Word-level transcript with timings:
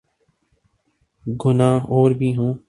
گناہ 1.25 1.85
اور 1.89 2.11
بھی 2.11 2.35
ہوں۔ 2.37 2.53